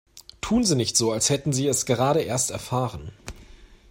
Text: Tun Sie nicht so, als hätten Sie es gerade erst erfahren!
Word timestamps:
Tun 0.41 0.63
Sie 0.63 0.75
nicht 0.75 0.97
so, 0.97 1.11
als 1.11 1.29
hätten 1.29 1.53
Sie 1.53 1.67
es 1.67 1.85
gerade 1.85 2.21
erst 2.21 2.49
erfahren! 2.49 3.11